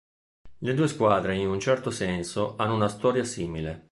Le 0.57 0.73
due 0.73 0.87
squadre 0.87 1.35
in 1.35 1.47
un 1.47 1.59
certo 1.59 1.91
senso 1.91 2.55
hanno 2.57 2.73
una 2.73 2.87
storia 2.87 3.23
simile. 3.23 3.89